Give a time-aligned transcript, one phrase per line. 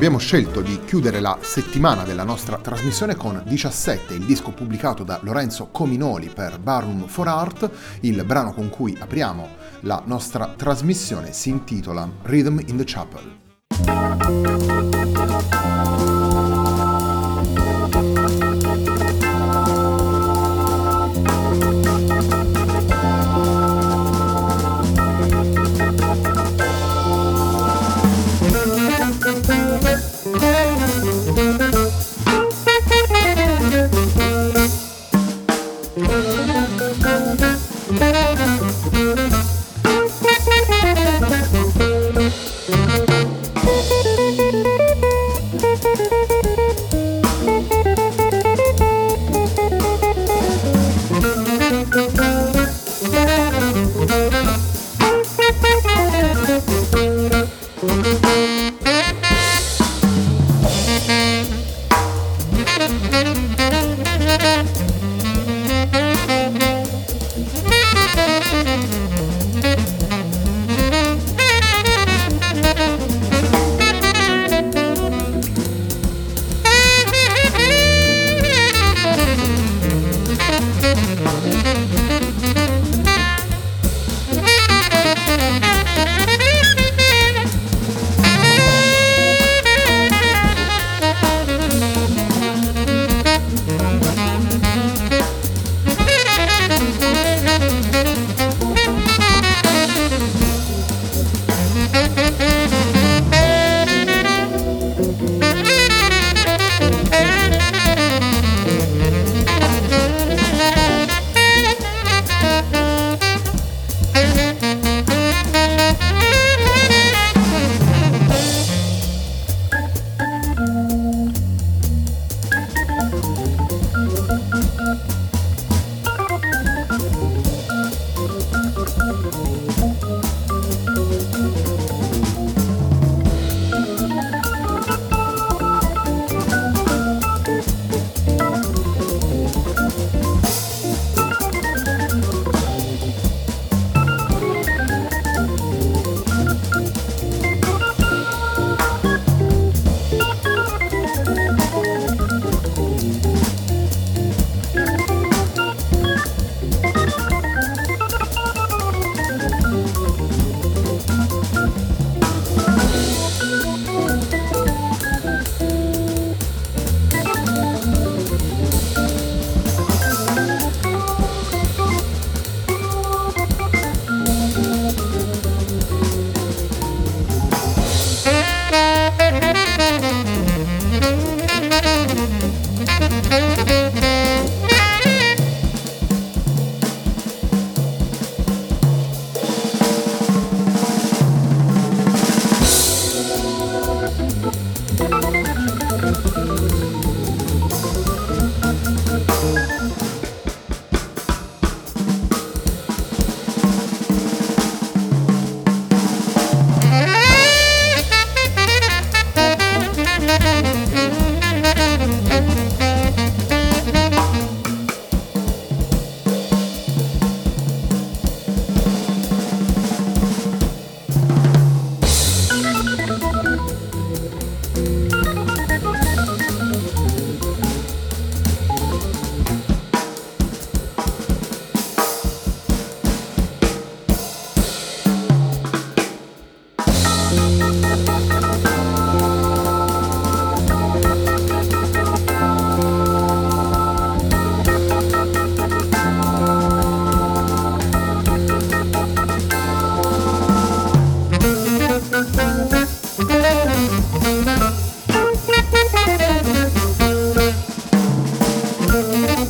[0.00, 5.20] Abbiamo scelto di chiudere la settimana della nostra trasmissione con 17, il disco pubblicato da
[5.22, 7.70] Lorenzo Cominoli per Barum for Art.
[8.00, 9.46] Il brano con cui apriamo
[9.80, 14.99] la nostra trasmissione si intitola Rhythm in the Chapel.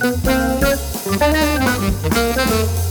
[0.00, 0.26] Thank
[2.76, 2.81] you.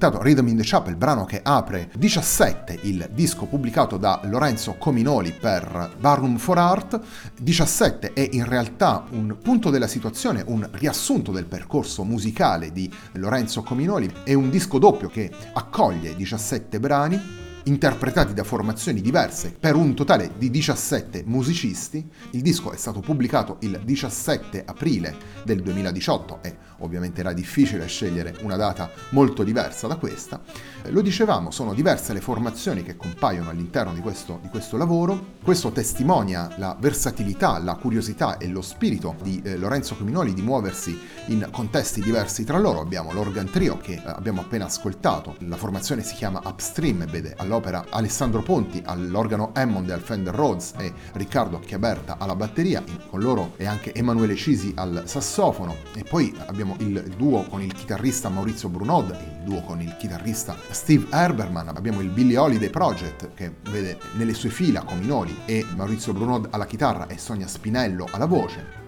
[0.00, 5.30] Ascoltato Rhythm in the Chapel, brano che apre 17, il disco pubblicato da Lorenzo Cominoli
[5.32, 6.98] per Barroom for Art.
[7.38, 13.62] 17 è in realtà un punto della situazione, un riassunto del percorso musicale di Lorenzo
[13.62, 14.10] Cominoli.
[14.24, 20.32] È un disco doppio che accoglie 17 brani interpretati da formazioni diverse per un totale
[20.36, 22.08] di 17 musicisti.
[22.30, 28.36] Il disco è stato pubblicato il 17 aprile del 2018 e ovviamente era difficile scegliere
[28.40, 30.40] una data molto diversa da questa.
[30.88, 35.38] Lo dicevamo, sono diverse le formazioni che compaiono all'interno di questo, di questo lavoro.
[35.42, 40.98] Questo testimonia la versatilità, la curiosità e lo spirito di eh, Lorenzo Cominoli di muoversi
[41.26, 42.80] in contesti diversi tra loro.
[42.80, 47.34] Abbiamo l'organ trio che eh, abbiamo appena ascoltato, la formazione si chiama Upstream e vede
[47.50, 53.20] all'opera Alessandro Ponti all'organo Hammond e al Fender Rhodes e Riccardo Chiaberta alla batteria, con
[53.20, 58.28] loro e anche Emanuele Cisi al sassofono e poi abbiamo il duo con il chitarrista
[58.28, 63.52] Maurizio Brunod il duo con il chitarrista Steve Herberman, abbiamo il Billy Holiday Project che
[63.70, 68.79] vede nelle sue fila Cominoli e Maurizio Brunod alla chitarra e Sonia Spinello alla voce.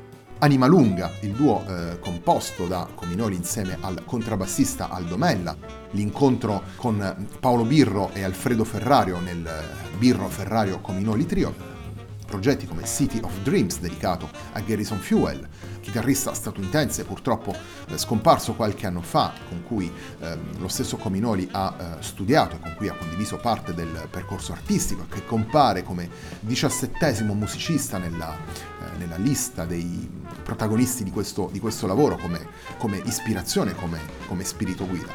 [0.43, 5.57] Anima Lunga, il duo eh, composto da Cominoli insieme al contrabbassista Aldo Mella,
[5.93, 9.49] l'incontro con Paolo Birro e Alfredo Ferrario nel
[9.99, 11.55] Birro Ferrario Cominoli Trio,
[12.27, 15.49] progetti come City of Dreams dedicato a Garrison Fuel,
[15.81, 17.55] chitarrista statunitense purtroppo
[17.89, 22.59] eh, scomparso qualche anno fa, con cui eh, lo stesso Cominoli ha eh, studiato e
[22.59, 26.09] con cui ha condiviso parte del percorso artistico, che compare come
[26.41, 30.11] diciassettesimo musicista nella, eh, nella lista dei
[30.43, 32.47] protagonisti di questo, di questo lavoro come,
[32.79, 35.13] come ispirazione, come, come spirito guida.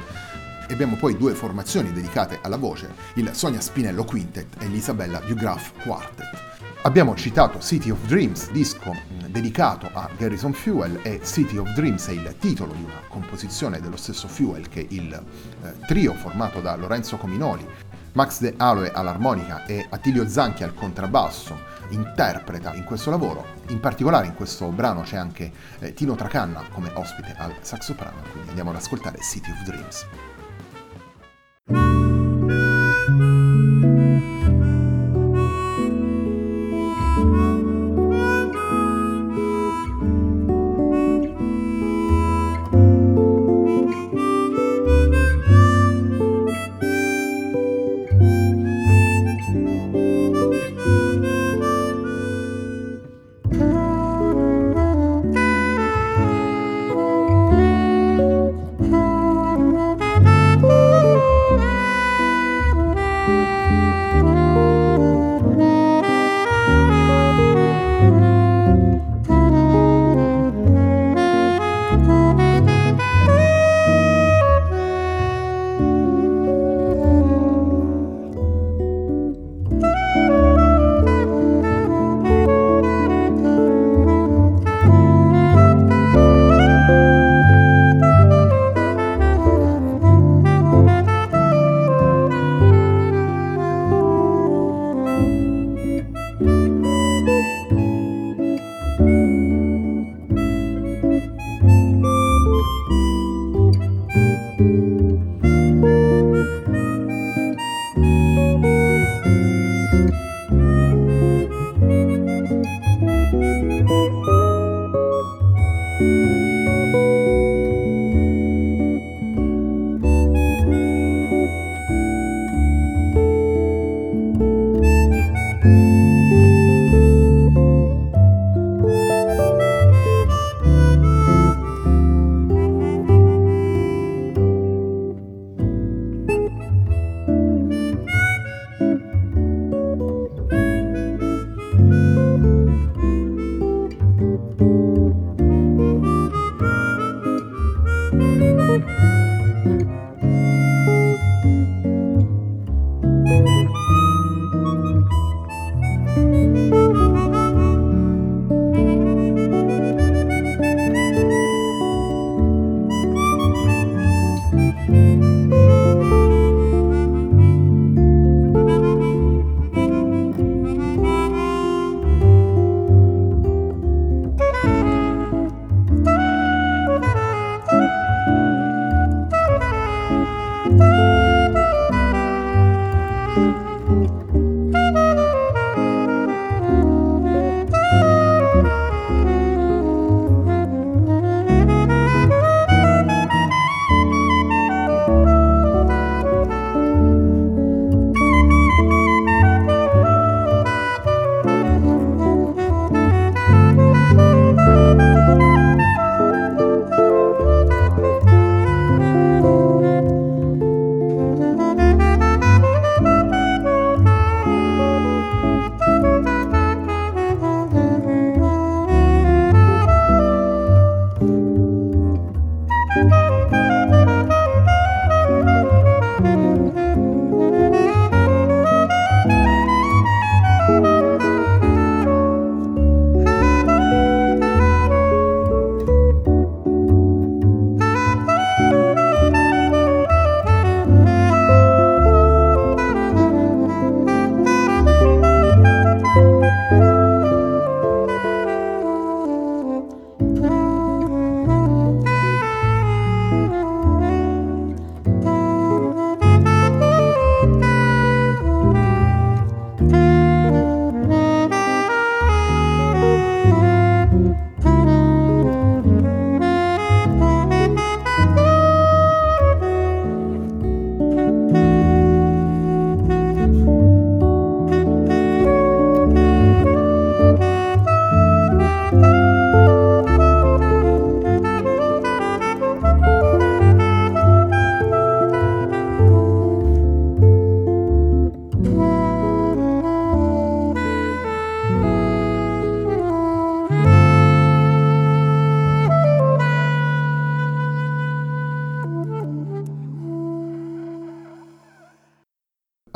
[0.67, 5.71] E abbiamo poi due formazioni dedicate alla voce, il Sonia Spinello Quintet e l'Isabella Dugraf
[5.81, 6.45] Quartet.
[6.83, 8.95] Abbiamo citato City of Dreams, disco
[9.27, 13.97] dedicato a Garrison Fuel e City of Dreams è il titolo di una composizione dello
[13.97, 17.65] stesso Fuel che il eh, trio formato da Lorenzo Cominoli,
[18.13, 23.45] Max De Aloe all'armonica e Attilio Zanchi al contrabbasso interpreta in questo lavoro.
[23.67, 28.49] In particolare in questo brano c'è anche eh, Tino Tracanna come ospite al saxoprano, quindi
[28.49, 30.05] andiamo ad ascoltare City of Dreams.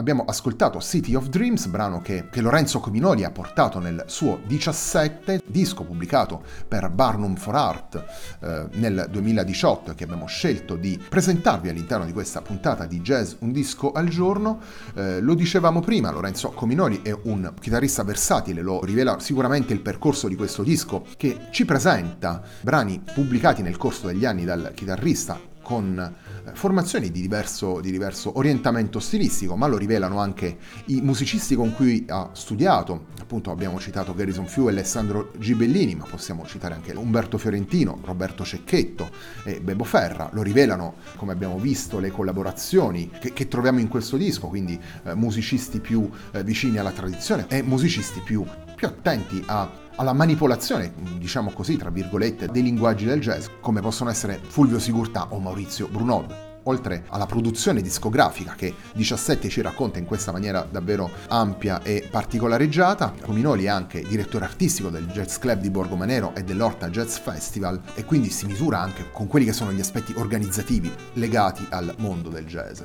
[0.02, 5.44] Abbiamo ascoltato City of Dreams, brano che, che, Lorenzo Cominoli ha portato nel suo 17
[5.46, 8.04] disco pubblicato per Barnum for Art
[8.40, 13.52] eh, nel 2018 che abbiamo scelto di presentarvi all'interno di questa puntata di Jazz Un
[13.52, 14.60] disco al giorno.
[14.96, 20.28] Eh, lo dicevamo prima, Lorenzo Cominoli è un chitarrista versatile, lo rivela sicuramente il percorso
[20.28, 25.98] di questo disco che ci presenta brani pubblicati nel corso degli anni dal chitarrista con
[25.98, 31.74] eh, formazioni di diverso, di diverso, orientamento stilistico, ma lo rivelano anche i musicisti con
[31.74, 33.06] cui ha studiato.
[33.22, 38.44] Appunto abbiamo citato Garrison Few e Alessandro Gibellini, ma possiamo citare anche Umberto Fiorentino, Roberto
[38.44, 39.10] Cecchetto
[39.46, 40.30] e Bebo Ferra.
[40.34, 45.16] Lo rivelano, come abbiamo visto, le collaborazioni che, che troviamo in questo disco, quindi eh,
[45.16, 48.44] musicisti più eh, vicini alla tradizione e musicisti più,
[48.76, 54.10] più attenti a alla manipolazione, diciamo così, tra virgolette, dei linguaggi del jazz, come possono
[54.10, 60.06] essere Fulvio Sigurtà o Maurizio Brunod oltre alla produzione discografica che 17 ci racconta in
[60.06, 65.70] questa maniera davvero ampia e particolareggiata, Cominoli è anche direttore artistico del Jazz Club di
[65.70, 69.80] Borgomanero e dell'Orta Jazz Festival e quindi si misura anche con quelli che sono gli
[69.80, 72.82] aspetti organizzativi legati al mondo del jazz.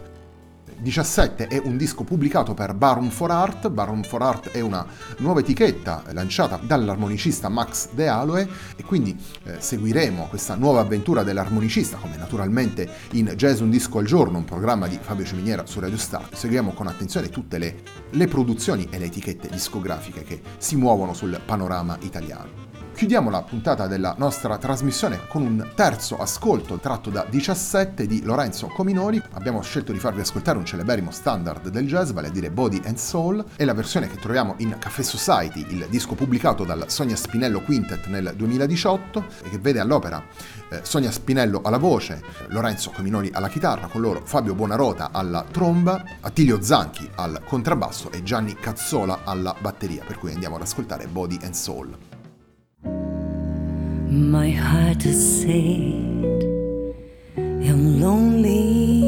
[0.78, 3.68] 17 è un disco pubblicato per Baron for Art.
[3.68, 4.86] Baron for Art è una
[5.18, 11.96] nuova etichetta lanciata dall'armonicista Max De Aloe e quindi eh, seguiremo questa nuova avventura dell'armonicista,
[11.96, 15.98] come naturalmente in Jazz Un Disco al Giorno, un programma di Fabio Ciminiera su Radio
[15.98, 16.28] Star.
[16.32, 21.40] Seguiremo con attenzione tutte le, le produzioni e le etichette discografiche che si muovono sul
[21.44, 22.65] panorama italiano.
[22.96, 28.68] Chiudiamo la puntata della nostra trasmissione con un terzo ascolto tratto da 17 di Lorenzo
[28.68, 29.20] Cominoli.
[29.32, 32.96] Abbiamo scelto di farvi ascoltare un celeberrimo standard del jazz, vale a dire Body and
[32.96, 37.60] Soul, e la versione che troviamo in Café Society, il disco pubblicato dal Sonia Spinello
[37.60, 40.24] Quintet nel 2018 e che vede all'opera
[40.70, 46.02] eh, Sonia Spinello alla voce, Lorenzo Cominoli alla chitarra, con loro Fabio Buonarota alla tromba,
[46.22, 51.38] Attilio Zanchi al contrabbasso e Gianni Cazzola alla batteria, per cui andiamo ad ascoltare Body
[51.42, 52.05] and Soul.
[54.08, 56.44] My heart is sad,
[57.36, 59.02] I'm lonely.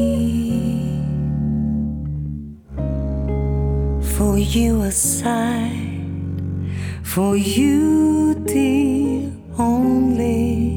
[4.16, 6.02] For you aside,
[7.04, 10.74] for you, dear, only.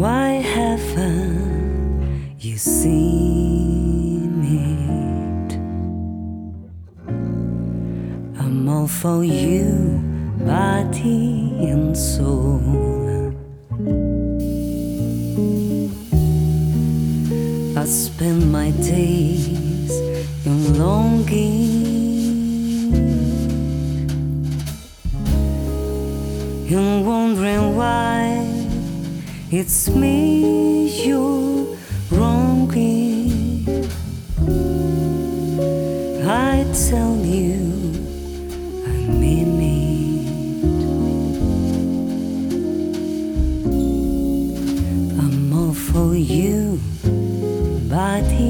[0.00, 5.54] Why haven't you seen it?
[8.40, 10.10] I'm all for you
[10.44, 12.60] body and soul.
[17.76, 19.92] I spend my days
[20.44, 21.82] in longing,
[26.68, 28.46] in wondering why
[29.50, 31.76] it's me you're
[32.10, 33.66] wronging.
[36.26, 37.09] I tell
[47.90, 48.49] body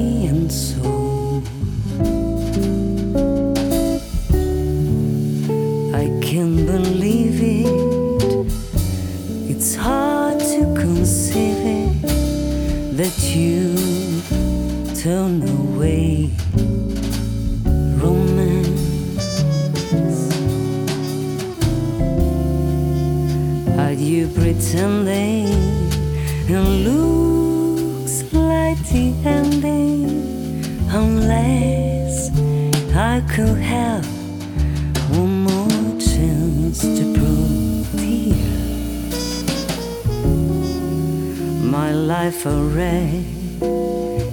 [41.91, 43.25] my life a wreck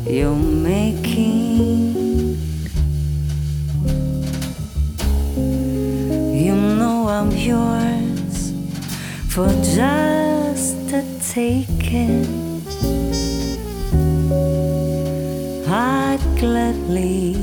[0.06, 1.96] you're making.
[6.44, 8.52] You know I'm yours
[9.32, 11.02] for just a
[11.32, 12.26] taking.
[15.66, 17.34] I'd gladly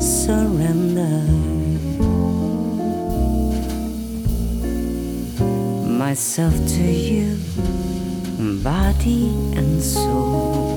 [0.00, 1.18] surrender
[6.04, 7.36] myself to you,
[8.38, 10.67] body and soul.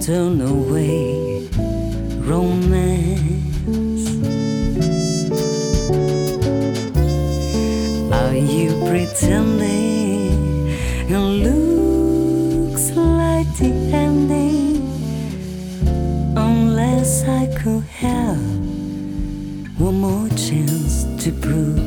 [0.00, 1.46] Turn away
[2.20, 4.08] romance.
[8.10, 10.68] Are you pretending
[11.10, 14.80] it looks like the ending?
[16.36, 18.40] Unless I could have
[19.78, 21.79] one more chance to prove,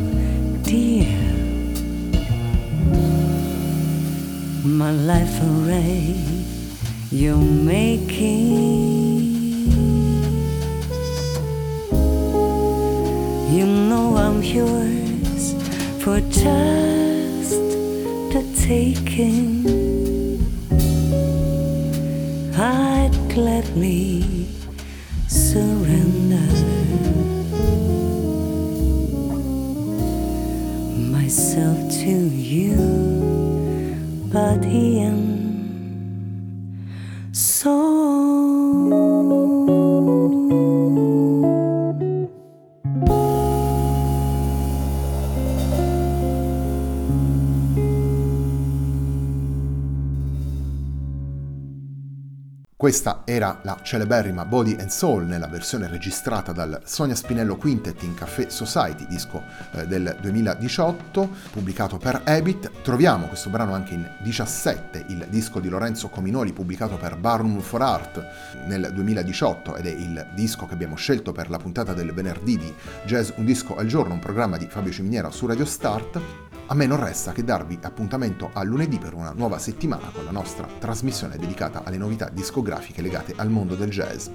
[4.93, 6.15] life array
[7.09, 8.43] you're making.
[13.51, 15.53] You know I'm yours
[16.03, 17.59] for just
[18.33, 19.65] the taking.
[22.55, 24.47] I'd gladly
[25.27, 26.22] surrender
[52.93, 58.13] Questa era la celeberrima Body and Soul nella versione registrata dal Sonia Spinello Quintet in
[58.13, 62.83] Café Society, disco eh, del 2018, pubblicato per Habit.
[62.83, 67.81] Troviamo questo brano anche in 17, il disco di Lorenzo Cominoli pubblicato per Barnum for
[67.81, 68.23] Art
[68.67, 72.71] nel 2018 ed è il disco che abbiamo scelto per la puntata del venerdì di
[73.05, 76.52] Jazz Un disco al giorno, un programma di Fabio Ciminiera su Radio Start.
[76.73, 80.31] A me non resta che darvi appuntamento a lunedì per una nuova settimana con la
[80.31, 84.27] nostra trasmissione dedicata alle novità discografiche legate al mondo del jazz.